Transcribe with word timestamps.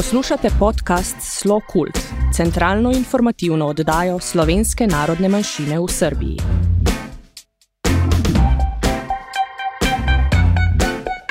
Poslušate 0.00 0.48
podcast 0.58 1.16
Slo 1.20 1.60
Kult, 1.72 1.98
centralno 2.36 2.92
informativno 2.92 3.66
oddajo 3.66 4.18
slovenske 4.18 4.86
narodne 4.86 5.28
manjšine 5.28 5.80
v 5.80 5.88
Srbiji. 5.88 6.36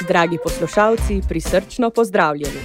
Dragi 0.07 0.37
poslušalci, 0.43 1.21
prisrčno 1.29 1.89
pozdravljeni. 1.89 2.61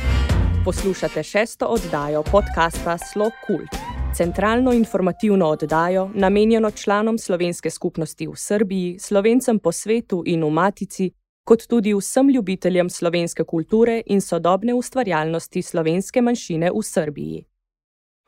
Poslušate 0.65 1.23
šesto 1.23 1.67
oddajo 1.67 2.23
podcasta 2.23 2.99
Slo 2.99 3.31
Kult, 3.47 3.73
centralno 4.17 4.73
informativno 4.73 5.47
oddajo, 5.47 6.11
namenjeno 6.15 6.71
članom 6.71 7.19
slovenske 7.19 7.71
skupnosti 7.71 8.27
v 8.27 8.37
Srbiji, 8.37 8.99
slovencem 8.99 9.59
po 9.59 9.73
svetu 9.73 10.23
in 10.27 10.45
v 10.45 10.51
Matici 10.51 11.11
kot 11.45 11.67
tudi 11.69 11.95
vsem 11.95 12.31
ljubiteljem 12.31 12.91
slovenske 12.91 13.45
kulture 13.45 14.03
in 14.07 14.21
sodobne 14.21 14.75
ustvarjalnosti 14.75 15.63
slovenske 15.63 16.23
manjšine 16.23 16.71
v 16.71 16.83
Srbiji. 16.83 17.45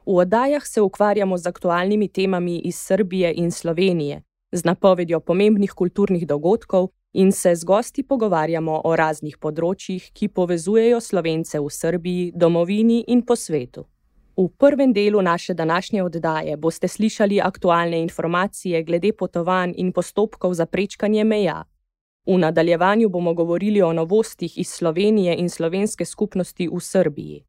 V 0.07 0.19
oddajah 0.23 0.67
se 0.67 0.81
ukvarjamo 0.81 1.39
z 1.39 1.47
aktualnimi 1.47 2.09
temami 2.09 2.59
iz 2.59 2.77
Srbije 2.77 3.33
in 3.37 3.51
Slovenije, 3.51 4.23
z 4.53 4.65
napovedjo 4.65 5.21
pomembnih 5.21 5.73
kulturnih 5.73 6.27
dogodkov 6.27 6.89
in 7.13 7.33
se 7.33 7.55
z 7.55 7.65
gosti 7.65 8.03
pogovarjamo 8.03 8.81
o 8.85 8.97
raznih 8.97 9.39
področjih, 9.39 10.11
ki 10.13 10.29
povezujejo 10.29 11.01
slovence 11.01 11.59
v 11.61 11.71
Srbiji, 11.71 12.33
domovini 12.35 13.05
in 13.09 13.23
po 13.23 13.37
svetu. 13.37 13.87
V 14.37 14.49
prvem 14.59 14.93
delu 14.93 15.23
naše 15.23 15.55
današnje 15.55 16.03
oddaje 16.05 16.57
boste 16.57 16.89
slišali 16.89 17.41
aktualne 17.41 18.03
informacije 18.03 18.83
glede 18.83 19.13
potovanj 19.13 19.73
in 19.77 19.93
postopkov 19.93 20.55
za 20.55 20.67
prečkanje 20.67 21.25
meja. 21.25 21.65
V 22.27 22.39
nadaljevanju 22.39 23.09
bomo 23.09 23.35
govorili 23.35 23.83
o 23.83 23.93
novostih 23.93 24.59
iz 24.59 24.69
Slovenije 24.69 25.37
in 25.39 25.51
slovenske 25.51 26.05
skupnosti 26.05 26.69
v 26.69 26.81
Srbiji. 26.81 27.45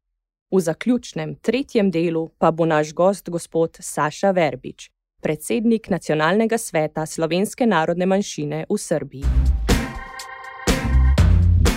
V 0.50 0.60
zaključnem, 0.60 1.34
tretjem 1.34 1.90
delu 1.90 2.28
pa 2.38 2.50
bo 2.50 2.64
naš 2.64 2.94
gost 2.94 3.30
gospod 3.30 3.76
Saša 3.80 4.30
Verbič, 4.30 4.90
predsednik 5.22 5.90
Nacionalnega 5.90 6.58
sveta 6.58 7.06
slovenske 7.06 7.66
narodne 7.66 8.06
manjšine 8.06 8.64
v 8.70 8.78
Srbiji. 8.78 9.24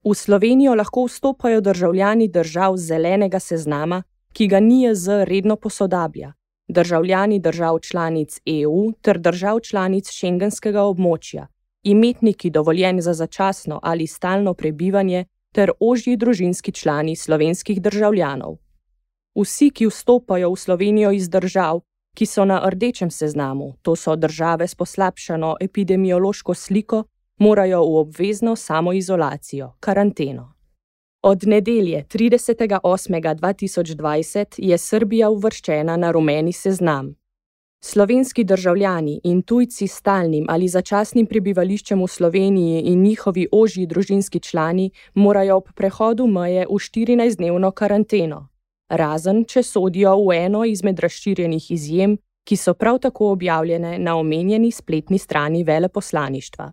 V 0.03 0.15
Slovenijo 0.15 0.75
lahko 0.75 1.03
vstopajo 1.05 1.61
državljani 1.61 2.27
držav 2.27 2.77
zelenega 2.77 3.39
seznama, 3.39 4.03
ki 4.33 4.47
ga 4.47 4.59
NIJZ 4.59 5.07
redno 5.23 5.55
posodablja, 5.55 6.33
državljani 6.67 7.39
držav 7.39 7.79
članic 7.79 8.39
EU 8.45 8.91
ter 9.01 9.19
držav 9.19 9.59
članic 9.59 10.11
šengenskega 10.11 10.81
območja, 10.81 11.47
imetniki 11.83 12.49
dovoljenj 12.49 13.01
za 13.01 13.13
začasno 13.13 13.79
ali 13.83 14.07
stalno 14.07 14.53
prebivanje 14.53 15.25
ter 15.53 15.71
ožji 15.79 16.17
družinski 16.17 16.71
člani 16.71 17.15
slovenskih 17.15 17.81
državljanov. 17.81 18.57
Vsi, 19.35 19.69
ki 19.69 19.87
vstopajo 19.87 20.51
v 20.51 20.55
Slovenijo 20.55 21.11
iz 21.11 21.29
držav, 21.29 21.81
ki 22.15 22.25
so 22.25 22.45
na 22.45 22.69
rdečem 22.69 23.11
seznamu, 23.11 23.73
to 23.81 23.95
so 23.95 24.15
države 24.15 24.67
s 24.67 24.75
poslabšano 24.75 25.55
epidemiološko 25.61 26.53
sliko, 26.53 27.03
morajo 27.37 27.81
v 27.81 27.97
obvezno 27.97 28.55
samoizolacijo, 28.55 29.73
karanteno. 29.79 30.53
Od 31.21 31.47
nedelje 31.47 32.05
30.8.2020 32.09 34.45
je 34.57 34.77
Srbija 34.77 35.29
uvrščena 35.29 35.97
na 35.97 36.11
rumeni 36.11 36.53
seznam. 36.53 37.19
Slovenski 37.81 38.43
državljani 38.43 39.21
in 39.23 39.41
tujci 39.41 39.87
s 39.87 39.95
stalnim 39.95 40.45
ali 40.49 40.67
začasnim 40.67 41.25
prebivališčem 41.25 42.03
v 42.03 42.07
Sloveniji 42.07 42.81
in 42.81 43.03
njihovi 43.03 43.47
ožji 43.51 43.85
družinski 43.85 44.39
člani 44.39 44.91
morajo 45.13 45.57
ob 45.57 45.63
prehodu 45.75 46.27
meje 46.27 46.65
v 46.67 46.73
14-dnevno 46.73 47.71
karanteno 47.71 48.48
razen 48.89 49.45
če 49.45 49.63
sodijo 49.63 50.15
v 50.25 50.35
eno 50.45 50.65
izmed 50.65 50.99
razširjenih 50.99 51.71
izjem, 51.71 52.17
ki 52.43 52.57
so 52.57 52.73
prav 52.73 52.99
tako 52.99 53.31
objavljene 53.31 53.99
na 53.99 54.15
omenjeni 54.17 54.71
spletni 54.71 55.17
strani 55.17 55.63
veleposlaništva. 55.63 56.71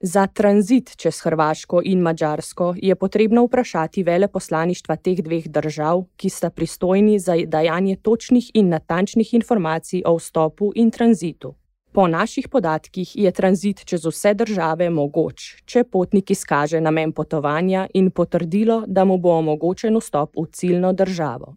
Za 0.00 0.26
tranzit 0.26 0.96
čez 0.96 1.20
Hrvaško 1.20 1.80
in 1.84 2.00
Mačarsko 2.00 2.74
je 2.82 2.94
potrebno 2.94 3.44
vprašati 3.44 4.02
veleposlaništva 4.02 4.96
teh 4.96 5.22
dveh 5.22 5.48
držav, 5.48 6.04
ki 6.16 6.28
sta 6.30 6.50
pristojni 6.50 7.18
za 7.18 7.34
dajanje 7.46 7.96
točnih 7.96 8.50
in 8.54 8.68
natančnih 8.68 9.34
informacij 9.34 10.02
o 10.06 10.14
vstopu 10.16 10.72
in 10.74 10.90
tranzitu. 10.90 11.54
Po 11.98 12.06
naših 12.06 12.48
podatkih 12.48 13.16
je 13.16 13.30
tranzit 13.32 13.80
čez 13.84 14.04
vse 14.06 14.30
države 14.34 14.86
mogoč, 14.90 15.46
če 15.66 15.82
potnik 15.84 16.30
izkaže 16.30 16.78
namen 16.80 17.10
potovanja 17.12 17.88
in 17.94 18.12
potrdilo, 18.14 18.84
da 18.86 19.02
mu 19.04 19.16
bo 19.18 19.32
omogočen 19.40 19.98
vstop 19.98 20.38
v 20.38 20.44
ciljno 20.52 20.92
državo. 20.92 21.56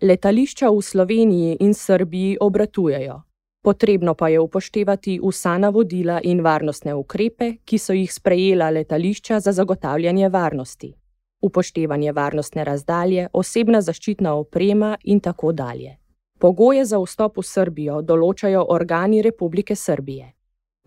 Letališča 0.00 0.70
v 0.72 0.80
Sloveniji 0.80 1.58
in 1.60 1.74
Srbiji 1.74 2.38
obratujejo. 2.40 3.20
Potrebno 3.62 4.14
pa 4.14 4.32
je 4.32 4.40
upoštevati 4.40 5.20
vsa 5.20 5.58
navodila 5.58 6.22
in 6.24 6.40
varnostne 6.40 6.94
ukrepe, 6.94 7.52
ki 7.64 7.78
so 7.78 7.92
jih 7.92 8.08
sprejela 8.08 8.70
letališča 8.70 9.44
za 9.44 9.52
zagotavljanje 9.52 10.28
varnosti. 10.28 10.94
Upoštevanje 11.42 12.12
varnostne 12.12 12.64
razdalje, 12.64 13.28
osebna 13.32 13.84
zaščitna 13.84 14.34
oprema 14.40 14.96
in 15.04 15.20
tako 15.20 15.52
dalje. 15.52 15.99
Pogoje 16.40 16.84
za 16.84 16.96
vstop 16.96 17.36
v 17.36 17.42
Srbijo 17.44 17.98
določajo 18.00 18.62
organi 18.72 19.18
Republike 19.20 19.74
Srbije. 19.76 20.30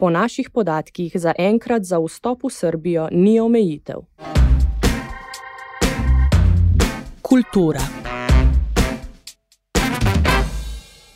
Po 0.01 0.09
naših 0.09 0.49
podatkih 0.49 1.13
za 1.13 1.35
enkrat 1.37 1.85
za 1.85 1.99
vstop 2.01 2.47
v 2.47 2.49
Srbijo 2.49 3.03
ni 3.11 3.35
omejitev. 3.37 4.01
Kultura. 7.21 7.85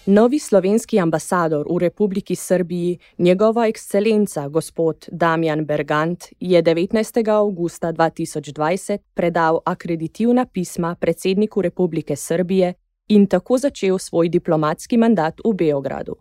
Novi 0.05 0.39
slovenski 0.39 0.99
ambasador 0.99 1.65
v 1.65 1.81
Republiki 1.89 2.35
Srbiji, 2.35 2.99
njegova 3.17 3.65
ekscelenca 3.67 4.47
gospod 4.47 5.09
Damjan 5.11 5.65
Bergant, 5.65 6.29
je 6.39 6.61
19. 6.63 7.25
augusta 7.33 7.89
2020 7.93 8.99
predal 9.13 9.63
akreditivna 9.65 10.45
pisma 10.45 10.95
predsedniku 10.95 11.61
Republike 11.61 12.15
Srbije 12.15 12.75
in 13.07 13.27
tako 13.27 13.57
začel 13.57 13.97
svoj 13.97 14.29
diplomatski 14.29 14.97
mandat 14.97 15.39
v 15.45 15.53
Beogradu. 15.53 16.15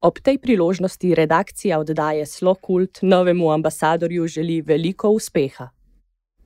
Ob 0.00 0.18
tej 0.22 0.38
priložnosti 0.38 1.14
redakcija 1.14 1.78
oddaje 1.78 2.26
Slokult 2.26 2.98
novemu 3.02 3.50
ambasadorju 3.50 4.26
želi 4.26 4.60
veliko 4.62 5.10
uspeha. 5.10 5.68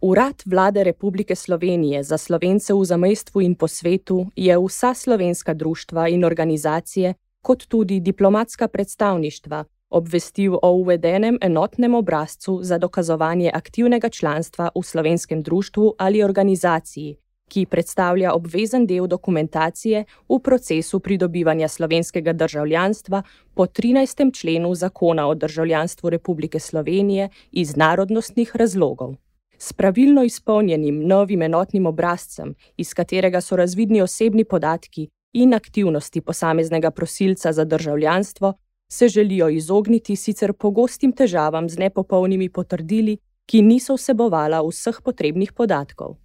Urad 0.00 0.42
Vlade 0.46 0.84
Republike 0.84 1.34
Slovenije 1.34 2.02
za 2.02 2.18
slovence 2.18 2.74
v 2.74 2.84
zamestvu 2.84 3.40
in 3.42 3.54
po 3.54 3.68
svetu 3.68 4.26
je 4.36 4.58
vsa 4.58 4.94
slovenska 4.94 5.54
društva 5.54 6.08
in 6.08 6.24
organizacije, 6.24 7.14
kot 7.42 7.66
tudi 7.68 8.00
diplomatska 8.00 8.68
predstavništva, 8.68 9.64
obvestil 9.90 10.58
o 10.62 10.72
uvedenem 10.72 11.38
enotnem 11.40 11.94
obrazcu 11.94 12.58
za 12.62 12.78
dokazovanje 12.78 13.50
aktivnega 13.54 14.08
članstva 14.08 14.70
v 14.74 14.82
slovenskem 14.82 15.42
društvu 15.42 15.94
ali 15.98 16.22
organizaciji, 16.22 17.16
ki 17.52 17.66
predstavlja 17.66 18.32
obvezen 18.32 18.86
del 18.88 19.06
dokumentacije 19.06 20.04
v 20.28 20.38
procesu 20.44 21.00
pridobivanja 21.00 21.68
slovenskega 21.68 22.32
državljanstva 22.32 23.22
po 23.54 23.66
13. 23.66 24.32
členu 24.32 24.74
Zakona 24.74 25.26
o 25.28 25.34
državljanstvu 25.34 26.10
Republike 26.10 26.60
Slovenije 26.60 27.28
iz 27.52 27.76
narodnostnih 27.76 28.56
razlogov. 28.56 29.14
S 29.58 29.72
pravilno 29.72 30.24
izpolnjenim 30.24 31.06
novim 31.06 31.42
enotnim 31.42 31.86
obrazcem, 31.86 32.54
iz 32.76 32.94
katerega 32.94 33.40
so 33.40 33.56
razvidni 33.56 34.00
osebni 34.02 34.44
podatki 34.44 35.08
in 35.32 35.54
aktivnosti 35.54 36.20
posameznega 36.20 36.90
prosilca 36.90 37.52
za 37.52 37.64
državljanstvo, 37.64 38.54
se 38.92 39.08
želijo 39.08 39.48
izogniti 39.48 40.16
sicer 40.16 40.52
pogostim 40.52 41.12
težavam 41.12 41.68
z 41.68 41.78
nepopolnimi 41.78 42.48
potrdili, 42.48 43.18
ki 43.46 43.62
niso 43.62 43.94
vsebovala 43.94 44.62
vseh 44.68 45.00
potrebnih 45.04 45.52
podatkov 45.52 46.16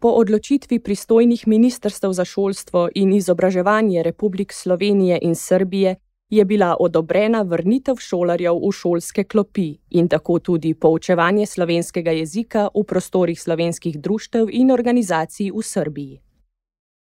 po 0.00 0.08
odločitvi 0.08 0.78
pristojnih 0.78 1.46
ministrstev 1.48 2.12
za 2.12 2.24
šolstvo 2.24 2.88
in 2.94 3.12
izobraževanje 3.12 4.02
Republik 4.02 4.52
Slovenije 4.52 5.18
in 5.22 5.34
Srbije 5.34 5.96
je 6.30 6.44
bila 6.44 6.76
odobrena 6.80 7.42
vrnitev 7.42 7.96
šolarjev 7.96 8.54
v 8.54 8.72
šolske 8.72 9.24
klopi 9.24 9.78
in 9.90 10.08
tako 10.08 10.38
tudi 10.38 10.74
poučevanje 10.74 11.46
slovenskega 11.46 12.10
jezika 12.10 12.68
v 12.74 12.84
prostorih 12.84 13.40
slovenskih 13.40 13.98
društev 13.98 14.48
in 14.50 14.70
organizacij 14.70 15.50
v 15.50 15.62
Srbiji. 15.62 16.20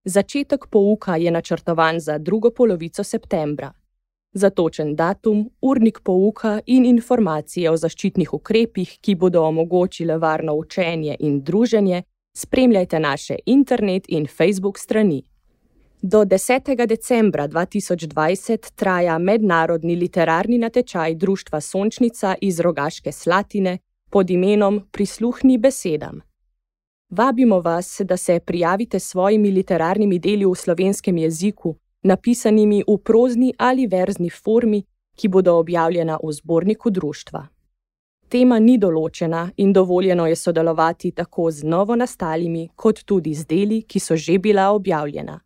Začetek 0.04 0.66
pouka 0.70 1.16
je 1.16 1.31
načrtovan 1.31 2.00
za 2.00 2.19
drugo 2.19 2.50
polovico 2.50 3.04
septembra. 3.04 3.72
Za 4.32 4.50
točen 4.50 4.96
datum, 4.96 5.50
urnik 5.60 6.00
pouka 6.04 6.60
in 6.66 6.84
informacije 6.84 7.70
o 7.70 7.76
zaščitnih 7.76 8.34
ukrepih, 8.34 8.98
ki 9.00 9.14
bodo 9.14 9.42
omogočile 9.42 10.19
varno 10.19 10.54
učenje 10.54 11.16
in 11.20 11.40
druženje, 11.42 12.02
spremljajte 12.36 13.00
naše 13.00 13.36
internet 13.46 14.04
in 14.08 14.26
Facebook 14.26 14.78
strani. 14.78 15.22
Do 16.02 16.25
10. 16.25 16.86
decembra 16.86 17.48
2020 17.48 18.72
traja 18.75 19.19
mednarodni 19.19 19.96
literarni 19.96 20.58
natečaj 20.58 21.14
Društva 21.14 21.60
Sončnica 21.60 22.34
iz 22.40 22.60
Rogaške 22.60 23.12
Slatine 23.12 23.78
pod 24.10 24.31
imenom 24.31 24.88
Prisluhni 24.90 25.58
besedam. 25.58 26.20
Vabimo 27.10 27.60
vas, 27.60 28.00
da 28.04 28.16
se 28.16 28.40
prijavite 28.40 28.98
s 28.98 29.08
svojimi 29.08 29.50
literarnimi 29.50 30.19
deli 30.19 30.44
v 30.44 30.54
slovenskem 30.54 31.19
jeziku, 31.19 31.76
napisanimi 32.02 32.82
v 32.88 32.98
prozni 33.04 33.52
ali 33.58 33.86
verzni 33.86 34.31
formi, 34.31 34.82
ki 35.16 35.28
bodo 35.28 35.54
objavljena 35.54 36.19
v 36.22 36.32
zborniku 36.32 36.90
društva. 36.90 37.53
Tema 38.28 38.58
ni 38.58 38.78
določena 38.78 39.50
in 39.56 39.72
dovoljeno 39.72 40.26
je 40.26 40.36
sodelovati 40.36 41.12
tako 41.12 41.50
z 41.50 41.64
novo 41.64 41.96
nastalimi, 41.96 42.68
kot 42.74 43.04
tudi 43.06 43.34
z 43.34 43.46
deli, 43.46 43.82
ki 43.82 44.00
so 44.00 44.16
že 44.16 44.38
bila 44.38 44.72
objavljena. 44.72 45.40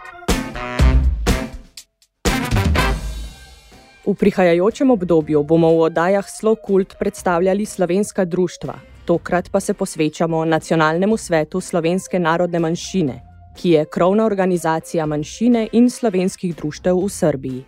V 4.09 4.15
prihajajočem 4.17 4.89
obdobju 4.89 5.43
bomo 5.45 5.69
v 5.69 5.81
oddajah 5.85 6.25
Slokult 6.25 6.97
predstavljali 6.97 7.65
slovenska 7.65 8.25
društva, 8.25 8.73
tokrat 9.05 9.51
pa 9.51 9.59
se 9.59 9.73
posvečamo 9.73 10.45
Nacionalnemu 10.45 11.17
svetu 11.17 11.61
slovenske 11.61 12.19
narodne 12.19 12.59
manjšine, 12.59 13.21
ki 13.53 13.69
je 13.69 13.85
krovna 13.85 14.25
organizacija 14.25 15.05
manjšine 15.05 15.67
in 15.71 15.89
slovenskih 15.89 16.55
društev 16.55 16.97
v 16.97 17.09
Srbiji. 17.09 17.65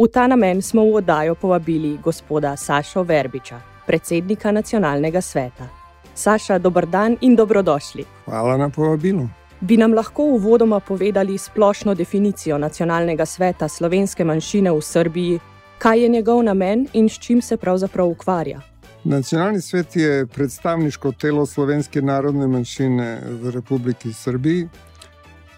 V 0.00 0.08
ta 0.08 0.26
namen 0.26 0.62
smo 0.62 0.84
v 0.84 0.94
oddajo 0.94 1.34
povabili 1.34 1.98
gospoda 2.04 2.56
Sašo 2.56 3.02
Verbiča, 3.02 3.60
predsednika 3.86 4.52
nacionalnega 4.52 5.20
sveta. 5.20 5.68
Saša, 6.14 6.56
dober 6.58 6.86
dan 6.86 7.18
in 7.20 7.36
dobrodošli. 7.36 8.04
Hvala 8.24 8.56
na 8.56 8.70
povabilu. 8.70 9.28
Bi 9.60 9.76
nam 9.76 9.92
lahko 9.92 10.22
uvodoma 10.22 10.80
povedali 10.80 11.38
splošno 11.38 11.94
definicijo 11.94 12.58
nacionalnega 12.58 13.26
sveta 13.26 13.68
slovenske 13.68 14.24
manjšine 14.24 14.72
v 14.72 14.80
Srbiji, 14.80 15.40
kaj 15.78 16.02
je 16.02 16.08
njegov 16.08 16.42
namen 16.42 16.86
in 16.92 17.08
s 17.08 17.18
čim 17.18 17.42
se 17.42 17.56
pravzaprav 17.56 18.08
ukvarja? 18.08 18.60
Nacionalni 19.04 19.60
svet 19.60 19.96
je 19.96 20.26
predstavniško 20.26 21.12
telo 21.12 21.46
slovenske 21.46 22.02
narodne 22.02 22.46
manjšine 22.46 23.20
v 23.42 23.50
Republiki 23.50 24.12
Srbiji, 24.12 24.68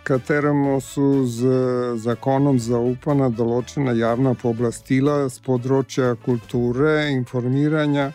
kateremu 0.03 0.81
so 0.81 1.25
z 1.25 1.53
zakonom 1.97 2.59
zaupana 2.59 3.29
določena 3.29 3.93
javna 3.93 4.35
pooblastila 4.35 5.29
z 5.29 5.41
področja 5.45 6.15
kulture, 6.25 7.11
informiranja, 7.13 8.11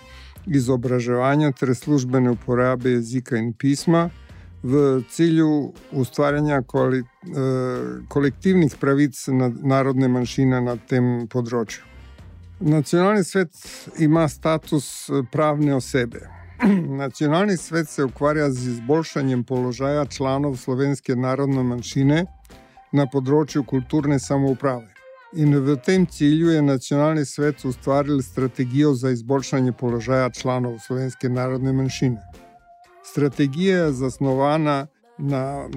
izobraževanja 0.45 1.51
ter 1.57 1.75
službene 1.77 2.33
uporabe 2.33 2.97
jezika 2.97 3.37
in 3.37 3.53
pisma 3.53 4.09
v 4.63 5.03
cilju 5.09 5.73
ustvarjanja 5.91 6.61
eh, 6.61 7.01
kolektivnih 8.09 8.75
pravic 8.79 9.17
narodne 9.61 10.07
manjšine 10.07 10.61
na 10.61 10.77
tem 10.77 11.27
področju. 11.27 11.92
Nacionalni 12.65 13.23
svet 13.23 13.49
ima 13.99 14.27
status 14.27 15.09
pravne 15.31 15.75
osebe. 15.75 16.19
Nacionalni 17.03 17.57
svet 17.57 17.89
se 17.89 18.03
ukvarja 18.03 18.51
z 18.51 18.67
izboljšanjem 18.67 19.43
položaja 19.43 20.05
članov 20.05 20.55
slovenske 20.55 21.15
narodne 21.15 21.63
manjšine 21.63 22.25
na 22.91 23.05
področju 23.11 23.65
kulturne 23.67 24.19
samouprave. 24.19 24.87
In 25.35 25.57
v 25.65 25.75
tem 25.75 26.05
cilju 26.07 26.53
je 26.53 26.61
nacionalni 26.61 27.25
svet 27.25 27.65
ustvaril 27.65 28.21
strategijo 28.21 28.93
za 28.93 29.11
izboljšanje 29.11 29.71
položaja 29.71 30.29
članov 30.29 30.79
slovenske 30.87 31.29
narodne 31.29 31.73
manjšine. 31.73 32.21
Strategija 33.03 33.77
je 33.77 33.93
zasnovana 33.93 34.87
na 35.17 35.67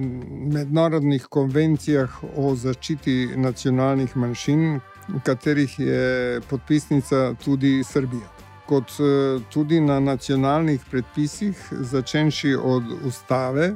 mednarodnih 0.55 1.25
konvencijah 1.29 2.23
o 2.35 2.55
zaščiti 2.55 3.33
nacionalnih 3.35 4.15
manjšin, 4.15 4.79
katerih 5.23 5.79
je 5.79 6.41
podpisnica 6.49 7.33
tudi 7.43 7.83
Srbija 7.83 8.37
kot 8.67 8.91
eh, 8.99 9.43
tudi 9.49 9.81
na 9.81 9.99
nacionalnih 9.99 10.81
predpisih, 10.91 11.67
začenši 11.71 12.55
od 12.63 12.83
ustave, 13.05 13.73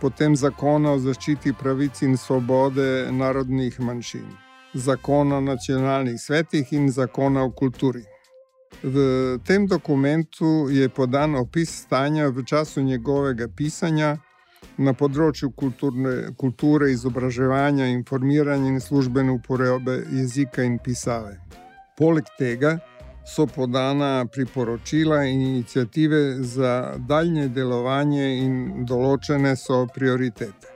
potem 0.00 0.36
zakona 0.36 0.92
o 0.92 0.98
zaščiti 0.98 1.52
pravic 1.52 2.02
in 2.02 2.16
svobode 2.16 3.06
narodnih 3.12 3.80
manjšin, 3.80 4.26
zakona 4.74 5.38
o 5.38 5.40
nacionalnih 5.40 6.20
svetih 6.20 6.72
in 6.72 6.90
zakona 6.92 7.44
o 7.44 7.50
kulturi. 7.50 8.04
V 8.82 9.38
tem 9.46 9.66
dokumentu 9.66 10.68
je 10.70 10.88
podan 10.88 11.34
opis 11.34 11.70
stanja 11.86 12.26
v 12.28 12.44
času 12.44 12.82
njegovega 12.82 13.48
pisanja 13.56 14.16
na 14.78 14.92
področju 14.92 15.50
kulturne, 15.56 16.34
kulture, 16.36 16.90
izobraževanja, 16.92 17.86
informiranja 17.92 18.74
in 18.74 18.80
službene 18.80 19.32
uporabe 19.32 20.02
jezika 20.12 20.62
in 20.62 20.78
pisave. 20.78 21.38
Poleg 21.96 22.28
tega 22.38 22.76
so 23.26 23.46
podana 23.46 24.26
priporočila 24.32 25.24
in 25.24 25.40
inicijative 25.40 26.42
za 26.42 26.94
daljne 26.98 27.48
delovanje, 27.48 28.26
in 28.44 28.84
določene 28.86 29.56
so 29.56 29.86
prioritete. 29.94 30.74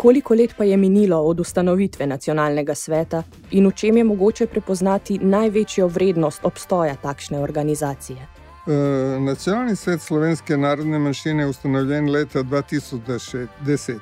Koliko 0.00 0.34
let 0.34 0.54
pa 0.56 0.64
je 0.64 0.76
minilo 0.76 1.18
od 1.20 1.40
ustanovitve 1.40 2.06
nacionalnega 2.06 2.74
sveta 2.74 3.22
in 3.50 3.66
v 3.68 3.72
čem 3.76 3.96
je 3.96 4.04
mogoče 4.04 4.46
prepoznati 4.46 5.18
največjo 5.18 5.88
vrednost 5.88 6.44
obstoja 6.44 6.94
takšne 6.96 7.40
organizacije? 7.40 8.39
E, 8.66 8.72
Nacionalni 9.20 9.76
svet 9.76 10.02
slovenske 10.02 10.56
narodne 10.56 10.98
manjšine 10.98 11.42
je 11.42 11.48
ustanovljen 11.48 12.10
leta 12.10 12.42
2010. 12.42 13.98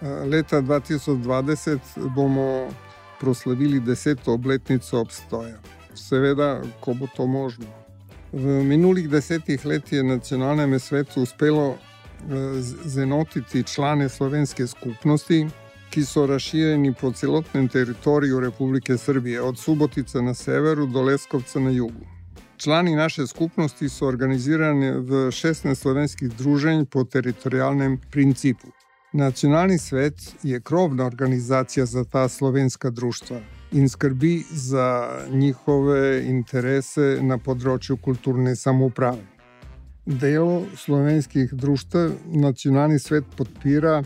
E, 0.00 0.08
leta 0.08 0.62
2020 0.62 1.78
bomo 2.14 2.68
proslavili 3.20 3.80
deseto 3.80 4.32
obletnico 4.32 5.00
obstoja 5.00 5.58
seveda, 5.94 6.62
ko 6.80 6.94
bo 6.94 7.06
to 7.16 7.26
možno. 7.26 7.66
V 8.32 8.62
minulih 8.64 9.08
desetih 9.10 9.66
letih 9.66 9.92
je 9.92 10.02
nacionalnemu 10.02 10.78
svetu 10.78 11.22
uspelo 11.22 11.74
eh, 11.74 12.60
zenotiti 12.84 13.62
člane 13.62 14.08
slovenske 14.08 14.66
skupnosti, 14.66 15.46
ki 15.90 16.04
so 16.04 16.26
razširjeni 16.26 16.94
po 16.94 17.12
celotnem 17.12 17.68
teritoriju 17.68 18.40
Republike 18.40 18.98
Srbije, 18.98 19.42
od 19.42 19.58
Subotice 19.58 20.22
na 20.22 20.34
severu 20.34 20.86
do 20.86 21.02
Leskovca 21.02 21.60
na 21.60 21.70
jugu. 21.70 22.19
Člani 22.62 22.96
naše 22.96 23.26
skupnosti 23.26 23.88
so 23.88 24.06
organizirani 24.06 24.90
v 24.90 25.30
16 25.32 25.74
slovenskih 25.74 26.28
združenj 26.28 26.84
po 26.84 27.04
teritorijalnem 27.04 27.98
principu. 28.10 28.68
Nacionalni 29.12 29.78
svet 29.78 30.14
je 30.42 30.60
krovna 30.60 31.06
organizacija 31.06 31.86
za 31.86 32.04
ta 32.04 32.28
slovenska 32.28 32.90
društva 32.90 33.40
in 33.72 33.88
skrbi 33.88 34.44
za 34.50 35.08
njihove 35.30 36.26
interese 36.26 37.18
na 37.22 37.38
področju 37.38 37.96
kulturne 37.96 38.52
samoprave. 38.56 39.24
Delo 40.04 40.66
slovenskih 40.76 41.54
društv 41.54 42.12
nacionalni 42.44 42.98
svet 42.98 43.24
podpira 43.36 44.02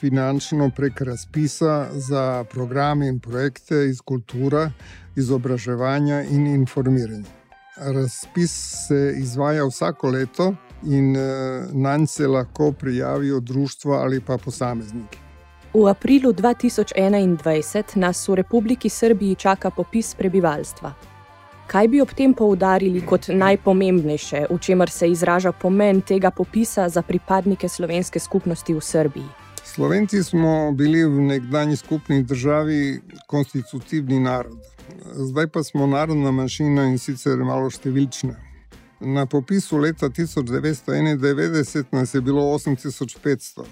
finančno 0.00 0.70
prek 0.76 1.00
razpisa 1.00 1.88
za 1.92 2.44
programe 2.50 3.08
in 3.08 3.20
projekte 3.20 3.86
iz 3.86 4.02
kulture, 4.02 4.70
izobraževanja 5.16 6.22
in 6.22 6.46
informiranja. 6.46 7.43
Razpis 7.76 8.52
se 8.88 9.14
izvaja 9.18 9.64
vsako 9.64 10.10
leto 10.10 10.54
in 10.86 11.16
eh, 11.16 11.66
na 11.72 11.96
nj 11.96 12.06
se 12.06 12.26
lahko 12.26 12.72
prijavijo 12.72 13.40
društva 13.40 13.96
ali 13.96 14.20
pa 14.20 14.38
posamezniki. 14.38 15.18
V 15.74 15.88
aprilu 15.88 16.32
2021 16.32 17.96
nas 17.96 18.28
v 18.28 18.34
Republiki 18.34 18.88
Srbiji 18.88 19.34
čaka 19.34 19.70
popis 19.70 20.14
prebivalstva. 20.14 20.92
Kaj 21.66 21.88
bi 21.88 22.00
ob 22.00 22.12
tem 22.14 22.34
poudarili 22.34 23.00
kot 23.06 23.28
najpomembnejše, 23.28 24.46
v 24.50 24.58
čemer 24.58 24.90
se 24.90 25.08
izraža 25.10 25.52
pomen 25.52 26.00
tega 26.00 26.30
popisa 26.30 26.88
za 26.88 27.02
pripadnike 27.02 27.68
slovenske 27.68 28.20
skupnosti 28.20 28.74
v 28.74 28.80
Srbiji? 28.80 29.43
Slovenci 29.64 30.22
smo 30.22 30.72
bili 30.72 31.04
v 31.04 31.20
nekdanji 31.20 31.76
skupni 31.76 32.22
državi 32.22 33.00
konstitutivni 33.26 34.20
narod. 34.20 34.58
Zdaj 35.12 35.48
pa 35.48 35.62
smo 35.62 35.86
narodna 35.86 36.30
manjšina 36.30 36.84
in 36.84 36.98
sicer 36.98 37.38
malo 37.38 37.70
številčna. 37.70 38.34
Na 39.00 39.26
popisu 39.26 39.78
leta 39.78 40.08
1991 40.08 41.84
nas 41.92 42.14
je 42.14 42.20
bilo 42.20 42.42
8500, 42.54 43.64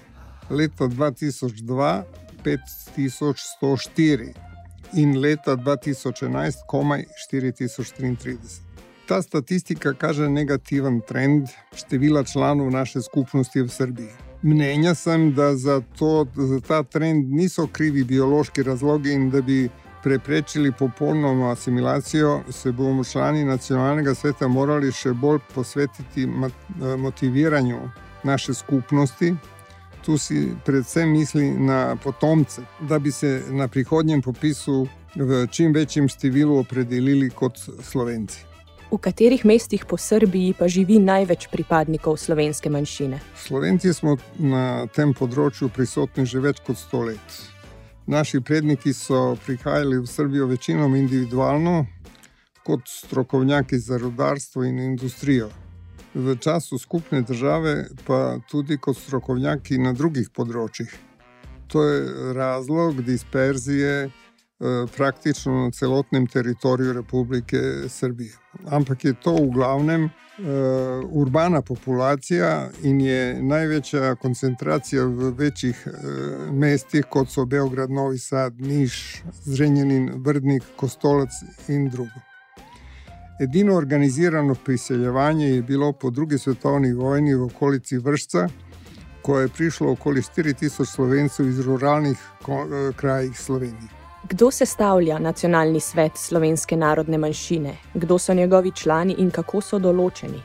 leta 0.50 0.88
2002 0.88 2.02
5104 2.44 4.32
in 4.92 5.20
leta 5.20 5.56
2011 5.56 6.66
komaj 6.66 7.04
4033. 7.32 8.36
Ta 9.06 9.22
statistika 9.22 9.94
kaže 9.94 10.28
negativen 10.28 11.00
trend 11.08 11.46
števila 11.76 12.24
članov 12.24 12.70
naše 12.70 13.02
skupnosti 13.02 13.62
v 13.62 13.68
Srbiji. 13.68 14.31
Mnenja 14.42 14.94
sem, 14.94 15.34
da 15.34 15.56
za, 15.56 15.82
to, 15.98 16.26
za 16.34 16.60
ta 16.60 16.82
trend 16.82 17.30
niso 17.30 17.66
krivi 17.66 18.04
biološki 18.04 18.62
razlogi 18.62 19.12
in 19.12 19.30
da 19.30 19.42
bi 19.42 19.68
preprečili 20.02 20.72
popolno 20.72 21.50
asimilacijo, 21.50 22.40
se 22.50 22.72
bomo 22.72 23.04
člani 23.04 23.44
nacionalnega 23.44 24.14
sveta 24.14 24.48
morali 24.48 24.92
še 24.92 25.12
bolj 25.12 25.38
posvetiti 25.54 26.26
motiviranju 26.98 27.78
naše 28.24 28.54
skupnosti. 28.54 29.34
Tu 30.04 30.18
si 30.18 30.48
predvsem 30.64 31.10
misli 31.10 31.50
na 31.50 31.96
potomce, 32.04 32.62
da 32.80 32.98
bi 32.98 33.12
se 33.12 33.42
na 33.50 33.68
prihodnjem 33.68 34.22
popisu 34.22 34.86
v 35.14 35.46
čim 35.46 35.72
večjem 35.72 36.08
številu 36.08 36.58
opredelili 36.58 37.30
kot 37.30 37.58
slovenci. 37.82 38.51
V 38.92 38.98
katerih 39.00 39.44
mestih 39.48 39.86
po 39.88 39.96
Srbiji 39.96 40.52
pa 40.52 40.68
živi 40.68 40.98
največ 41.00 41.46
pripadnikov 41.48 42.20
slovenske 42.20 42.68
manjšine? 42.68 43.22
Slovenci 43.40 43.88
smo 43.96 44.18
na 44.36 44.84
tem 44.92 45.14
področju 45.16 45.70
prisotni 45.72 46.26
že 46.28 46.42
več 46.44 46.60
kot 46.60 46.76
sto 46.76 47.00
let. 47.08 47.38
Naši 48.04 48.42
predniki 48.44 48.92
so 48.92 49.32
prihajali 49.46 49.96
v 49.96 50.04
Srbijo 50.04 50.50
večinoma 50.50 51.00
individualno, 51.00 51.86
kot 52.68 52.84
strokovnjaki 52.84 53.80
za 53.80 53.96
rodarstvo 53.96 54.68
in 54.68 54.84
industrijo. 54.84 55.48
V 56.12 56.36
času 56.36 56.76
skupne 56.76 57.22
države 57.24 57.88
pa 58.04 58.36
tudi 58.50 58.76
kot 58.76 59.00
strokovnjaki 59.00 59.80
na 59.80 59.96
drugih 59.96 60.28
področjih. 60.36 60.92
To 61.72 61.80
je 61.88 62.34
razlog 62.36 63.00
disperzije 63.00 64.12
praktično 64.96 65.52
na 65.52 65.70
celotnem 65.70 66.26
teritoriju 66.26 66.92
Republike 66.92 67.58
Srbije. 67.88 68.32
Ampak 68.70 69.04
je 69.04 69.14
to 69.14 69.34
v 69.34 69.50
glavnem 69.50 70.04
uh, 70.04 70.10
urbana 71.10 71.62
populacija 71.62 72.70
in 72.82 73.00
je 73.00 73.42
največja 73.42 74.14
koncentracija 74.14 75.04
v 75.04 75.30
večjih 75.38 75.86
uh, 75.86 75.92
mestih, 76.52 77.04
kot 77.08 77.30
so 77.30 77.44
Beograd, 77.44 77.90
Novi 77.90 78.18
Sad, 78.18 78.60
Niš, 78.60 79.22
Zrenjanin, 79.44 80.10
Vrdnik, 80.16 80.62
Kostolec 80.76 81.32
in 81.68 81.88
drugo. 81.90 82.22
Edino 83.40 83.74
organizirano 83.76 84.54
priseljevanje 84.54 85.46
je 85.46 85.62
bilo 85.62 85.92
po 85.92 86.10
drugi 86.10 86.38
svetovni 86.38 86.92
vojni 86.92 87.34
v 87.34 87.42
okolici 87.42 87.98
Vršca, 87.98 88.48
ko 89.22 89.40
je 89.40 89.48
prišlo 89.48 89.92
okoli 89.92 90.22
4000 90.22 90.84
slovencev 90.84 91.48
iz 91.48 91.60
ruralnih 91.60 92.18
eh, 92.18 92.92
krajih 92.96 93.38
Slovenije. 93.38 94.01
Kdo 94.32 94.50
sestavlja 94.50 95.18
nacionalni 95.18 95.80
svet 95.80 96.12
slovenske 96.16 96.76
narodne 96.76 97.18
manjšine, 97.18 97.74
kdo 97.94 98.18
so 98.18 98.34
njegovi 98.34 98.70
člani 98.70 99.14
in 99.18 99.28
kako 99.30 99.60
so 99.60 99.76
določeni? 99.78 100.40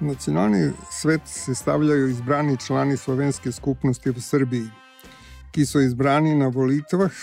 Nacionalni 0.00 0.68
svet 0.94 1.26
sestavljajo 1.26 2.06
izbrani 2.12 2.54
člani 2.62 2.96
slovenske 2.96 3.50
skupnosti 3.52 4.14
v 4.14 4.22
Srbiji, 4.22 4.68
ki 5.50 5.66
so 5.66 5.82
izbrani 5.82 6.36
na 6.38 6.46
volitvah 6.54 7.18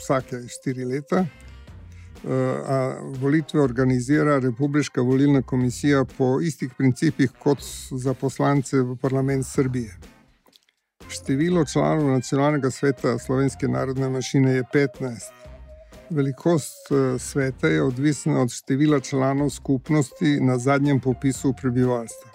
vsake 0.00 0.42
štiri 0.56 0.90
leta. 0.90 1.22
Eh, 1.22 2.28
a 2.74 2.98
volitve 3.22 3.62
organizira 3.62 4.40
Republika 4.42 5.06
volilna 5.06 5.42
komisija 5.42 6.02
po 6.18 6.40
istih 6.42 6.74
principih 6.78 7.30
kot 7.38 7.62
za 7.90 8.14
poslance 8.14 8.82
v 8.82 8.98
parlament 8.98 9.46
Srbije. 9.46 10.17
Število 11.08 11.64
članov 11.64 12.10
nacionalnega 12.10 12.70
sveta 12.70 13.18
slovenske 13.18 13.68
narodne 13.68 14.08
manjšine 14.08 14.52
je 14.52 14.64
15. 14.74 15.38
Velikost 16.10 16.90
eh, 16.90 17.18
sveta 17.18 17.68
je 17.68 17.82
odvisna 17.82 18.40
od 18.40 18.50
števila 18.50 19.00
članov 19.00 19.50
skupnosti 19.50 20.40
na 20.40 20.58
zadnjem 20.58 21.00
popisu 21.00 21.54
prebivalstva. 21.60 22.30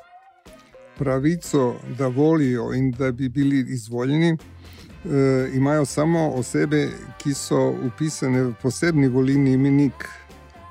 Pravico, 0.98 1.75
da 1.98 2.08
volijo 2.08 2.74
in 2.74 2.92
da 2.92 3.12
bi 3.12 3.30
bili 3.30 3.65
izvoljeni, 3.74 4.32
eh, 4.32 5.50
imajo 5.53 5.86
samo 5.86 6.30
osebe, 6.30 6.89
ki 7.18 7.34
so 7.34 7.70
upisane 7.70 8.44
v 8.44 8.53
posebni 8.62 9.08
volilni 9.08 9.53
imenik 9.53 10.10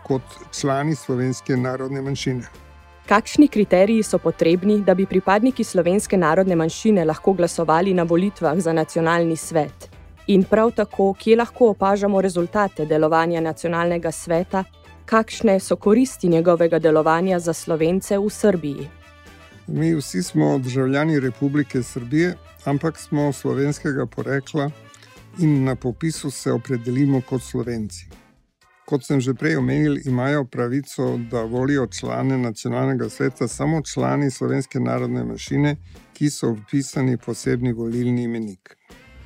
kot 0.07 0.23
člani 0.61 0.95
slovenske 0.95 1.57
narodne 1.57 2.03
manjšine. 2.03 2.63
Kakšni 3.07 3.49
kriteriji 3.49 4.03
so 4.03 4.19
potrebni, 4.19 4.79
da 4.81 4.95
bi 4.95 5.07
pripadniki 5.07 5.65
slovenske 5.65 6.17
narodne 6.17 6.57
manjšine 6.57 7.05
lahko 7.05 7.33
glasovali 7.33 7.95
na 7.95 8.03
volitvah 8.03 8.59
za 8.59 8.73
nacionalni 8.73 9.37
svet? 9.37 9.91
In 10.27 10.45
prav 10.45 10.71
tako, 10.71 11.13
kje 11.19 11.37
lahko 11.37 11.73
opažamo 11.75 12.21
rezultate 12.21 12.87
delovanja 12.87 13.41
nacionalnega 13.41 14.13
sveta, 14.13 14.65
kakšne 15.05 15.59
so 15.61 15.77
koristi 15.77 16.29
njegovega 16.29 16.79
delovanja 16.79 17.39
za 17.39 17.53
slovence 17.53 18.19
v 18.19 18.31
Srbiji? 18.31 18.89
Mi 19.67 19.95
vsi 19.95 20.23
smo 20.23 20.59
državljani 20.59 21.21
Republike 21.21 21.83
Srbije, 21.83 22.37
ampak 22.65 22.99
smo 22.99 23.33
slovenskega 23.33 24.07
porekla 24.07 24.71
in 25.39 25.65
na 25.65 25.75
popisu 25.75 26.31
se 26.31 26.53
opredelimo 26.53 27.21
kot 27.21 27.43
slovenci. 27.43 28.07
Kot 28.93 29.07
sem 29.09 29.21
že 29.25 29.33
prej 29.33 29.57
omenil, 29.57 29.95
imajo 30.05 30.45
pravico, 30.45 31.17
da 31.31 31.43
volijo 31.49 31.87
člane 31.87 32.37
nacionalnega 32.39 33.09
sveta 33.09 33.49
samo 33.49 33.81
člani 33.83 34.31
slovenske 34.31 34.81
narodne 34.81 35.25
manjšine, 35.25 35.77
ki 36.13 36.29
so 36.31 36.51
vpisani 36.53 37.17
v 37.17 37.23
posebni 37.25 37.73
volilni 37.73 38.29
imenik. 38.29 38.77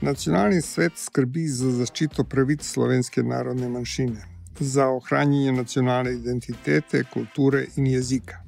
Nacionalni 0.00 0.62
svet 0.62 0.94
skrbi 0.94 1.48
za 1.48 1.72
zaščito 1.80 2.24
pravic 2.24 2.62
slovenske 2.62 3.26
narodne 3.26 3.68
manjšine, 3.68 4.22
za 4.60 4.86
ohranjanje 4.86 5.58
nacionalne 5.58 6.14
identitete, 6.14 7.02
kulture 7.10 7.66
in 7.76 7.90
jezika. 7.90 8.44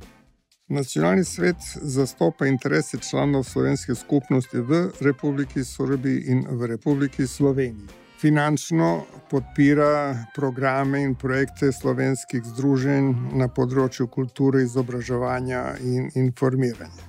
Nacionalni 0.69 1.25
svet 1.25 1.59
zastopa 1.83 2.47
interese 2.47 2.99
članov 3.11 3.43
slovenske 3.43 3.95
skupnosti 3.95 4.59
v 4.59 4.91
Republiki 5.01 5.65
Srbiji 5.65 6.29
in 6.31 6.47
v 6.51 6.77
Republiki 6.77 7.27
Sloveniji 7.27 8.07
finančno 8.21 9.05
podpira 9.31 10.17
programe 10.35 11.03
in 11.03 11.15
projekte 11.15 11.73
slovenskih 11.73 12.43
združenj 12.45 13.15
na 13.39 13.49
področju 13.49 14.09
kulture, 14.11 14.63
izobraževanja 14.63 15.63
in 15.87 16.11
informiranja. 16.15 17.07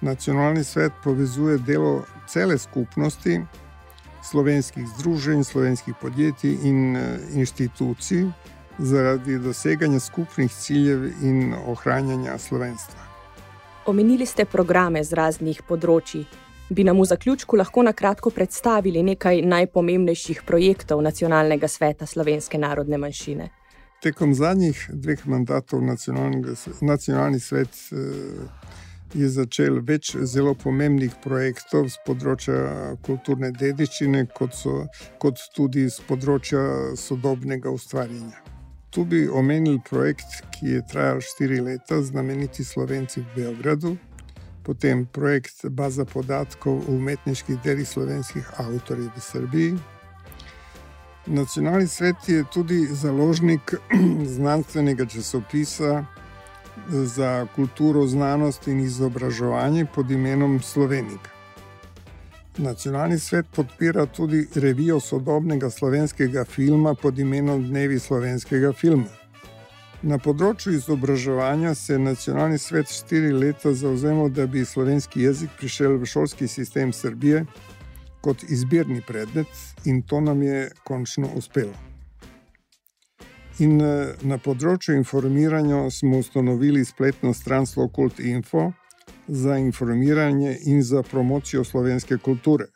Nacionalni 0.00 0.64
svet 0.64 0.92
povezuje 1.04 1.58
delo 1.58 2.04
cele 2.28 2.58
skupnosti 2.58 3.40
slovenskih 4.22 4.86
združenj, 4.98 5.44
slovenskih 5.44 5.94
podjetij 6.00 6.58
in 6.62 6.96
eh, 6.96 7.18
inštitucij 7.34 8.26
zaradi 8.78 9.38
doseganja 9.38 10.00
skupnih 10.00 10.52
ciljev 10.52 11.06
in 11.22 11.54
ohranjanja 11.66 12.38
slovenstva. 12.38 13.00
Omenili 13.86 14.26
ste 14.26 14.44
programe 14.44 15.04
z 15.04 15.14
raznih 15.14 15.62
področji 15.62 16.26
bi 16.68 16.84
nam 16.84 17.00
v 17.00 17.04
zaključku 17.04 17.56
lahko 17.56 17.82
na 17.82 17.92
kratko 17.92 18.30
predstavili 18.30 19.02
nekaj 19.02 19.42
najpomembnejših 19.42 20.42
projektov 20.46 21.02
Nacionalnega 21.02 21.68
sveta 21.68 22.06
slovenske 22.06 22.58
narodne 22.58 22.98
manjšine. 22.98 23.48
Tekom 24.02 24.34
zadnjih 24.34 24.90
dveh 24.92 25.26
mandatov 25.26 25.80
nacionalni 26.80 27.40
svet 27.40 27.68
eh, 27.92 27.96
je 29.14 29.28
začel 29.28 29.80
več 29.80 30.16
zelo 30.16 30.54
pomembnih 30.54 31.14
projektov 31.24 31.88
z 31.88 32.02
področja 32.06 32.96
kulturne 33.06 33.52
dediščine, 33.52 34.26
kot, 34.34 34.54
so, 34.54 34.84
kot 35.22 35.40
tudi 35.56 35.86
z 35.88 36.02
področja 36.08 36.96
sodobnega 36.98 37.70
ustvarjanja. 37.70 38.42
Tu 38.90 39.04
bi 39.04 39.26
omenil 39.28 39.78
projekt, 39.88 40.42
ki 40.52 40.76
je 40.76 40.82
trajal 40.90 41.20
štiri 41.20 41.60
leta, 41.60 42.02
znameniti 42.02 42.64
Slovenci 42.64 43.20
v 43.20 43.26
Beogradu, 43.36 43.96
potem 44.66 45.06
projekt 45.06 45.66
Baza 45.70 46.04
podatkov 46.04 46.82
o 46.88 46.96
umetniških 46.98 47.62
delih 47.62 47.88
slovenskih 47.88 48.50
avtorjev 48.58 49.14
v 49.14 49.20
Srbiji. 49.20 49.76
Nacionalni 51.26 51.86
svet 51.86 52.28
je 52.28 52.44
tudi 52.52 52.86
založnik 52.90 53.74
znanstvenega 54.36 55.06
časopisa 55.06 56.04
za 56.90 57.46
kulturo, 57.54 58.06
znanost 58.06 58.68
in 58.68 58.80
izobraževanje 58.80 59.86
pod 59.94 60.10
imenom 60.10 60.60
Slovenik. 60.62 61.30
Nacionalni 62.58 63.18
svet 63.18 63.46
podpira 63.54 64.06
tudi 64.06 64.46
revijo 64.54 65.00
sodobnega 65.00 65.70
slovenskega 65.70 66.44
filma 66.44 66.94
pod 66.94 67.18
imenom 67.18 67.68
Dnevi 67.68 67.98
slovenskega 67.98 68.72
filma. 68.72 69.25
Na 70.02 70.18
področju 70.20 70.74
izobraževanja 70.76 71.72
se 71.74 71.94
je 71.94 71.98
nacionalni 71.98 72.58
svet 72.60 72.90
štiri 72.92 73.32
leta 73.32 73.72
zauzemal, 73.72 74.28
da 74.28 74.44
bi 74.46 74.64
slovenski 74.64 75.22
jezik 75.24 75.50
prišel 75.56 75.96
v 75.96 76.08
šolski 76.10 76.48
sistem 76.48 76.92
Srbije 76.92 77.46
kot 78.20 78.42
izbirni 78.42 79.00
predmet, 79.00 79.48
in 79.84 80.02
to 80.02 80.20
nam 80.20 80.42
je 80.42 80.68
končno 80.84 81.30
uspelo. 81.34 81.72
In 83.58 83.80
eh, 83.80 84.12
na 84.20 84.36
področju 84.36 84.98
informiranja 84.98 85.86
smo 85.90 86.20
ustanovili 86.20 86.84
spletno 86.84 87.32
stran 87.32 87.64
Slokult 87.64 88.20
Info 88.20 88.72
za 89.26 89.56
informiranje 89.56 90.58
in 90.66 90.82
za 90.82 91.02
promocijo 91.02 91.64
slovenske 91.64 92.18
kulture. 92.18 92.68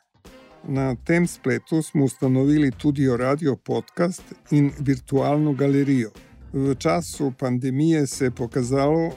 Na 0.65 0.95
tem 0.95 1.27
spletu 1.29 1.83
smo 1.83 2.05
ustanovili 2.05 2.71
tudi 2.71 3.09
radio 3.17 3.57
podcast 3.57 4.23
in 4.51 4.73
virtualno 4.79 5.53
galerijo. 5.53 6.11
V 6.53 6.75
času 6.75 7.33
pandemije 7.39 8.07
se 8.07 8.25
je 8.25 8.31
pokazalo, 8.31 9.11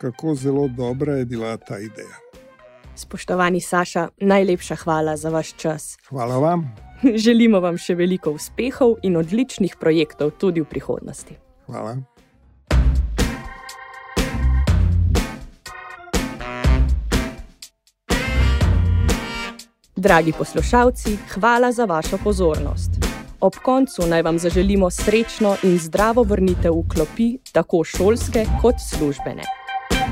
kako 0.00 0.34
zelo 0.34 0.68
dobra 0.68 1.12
je 1.12 1.24
bila 1.24 1.56
ta 1.56 1.78
ideja. 1.78 2.16
Spoštovani 2.94 3.60
Saša, 3.60 4.08
najlepša 4.16 4.76
hvala 4.76 5.16
za 5.16 5.30
vaš 5.30 5.54
čas. 5.56 5.98
Hvala 6.08 6.38
vam. 6.38 6.74
Želimo 7.24 7.60
vam 7.60 7.78
še 7.78 7.94
veliko 7.94 8.30
uspehov 8.30 8.94
in 9.02 9.16
odličnih 9.16 9.76
projektov 9.80 10.30
tudi 10.38 10.60
v 10.60 10.70
prihodnosti. 10.70 11.34
Hvala. 11.66 11.96
Dragi 19.96 20.32
poslušalci, 20.32 21.18
hvala 21.34 21.72
za 21.72 21.84
vašo 21.84 22.18
pozornost. 22.24 23.07
Ob 23.40 23.54
koncu 23.62 24.06
naj 24.06 24.22
vam 24.22 24.38
zaželimo 24.38 24.90
srečno 24.90 25.56
in 25.62 25.78
zdravo 25.78 26.22
vrnitev 26.22 26.74
v 26.74 26.88
klopi, 26.94 27.28
tako 27.52 27.84
šolske 27.84 28.42
kot 28.62 28.74
službene. 28.90 29.42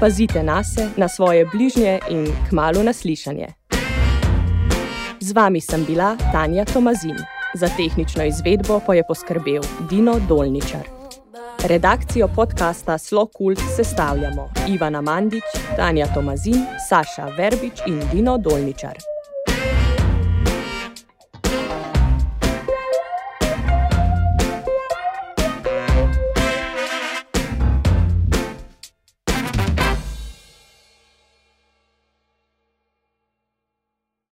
Pazite 0.00 0.42
na 0.42 0.64
se, 0.64 0.88
na 0.96 1.08
svoje 1.08 1.46
bližnje 1.52 2.00
in 2.10 2.26
k 2.26 2.52
malu 2.52 2.82
naslišanje. 2.82 3.48
Z 5.20 5.32
vami 5.32 5.60
sem 5.60 5.84
bila 5.84 6.16
Tanja 6.32 6.64
Tomazin, 6.64 7.16
za 7.54 7.68
tehnično 7.76 8.24
izvedbo 8.24 8.80
pa 8.86 8.94
je 8.94 9.02
poskrbel 9.08 9.62
Dino 9.90 10.20
Dolničar. 10.28 10.86
Redakcijo 11.64 12.28
podcasta 12.28 12.98
Slokult 12.98 13.58
sestavljamo 13.76 14.50
Ivana 14.68 15.00
Mandić, 15.00 15.44
Tanja 15.76 16.06
Tomazin, 16.14 16.66
Saša 16.88 17.26
Verbič 17.38 17.80
in 17.86 18.02
Dino 18.12 18.38
Dolničar. 18.38 19.15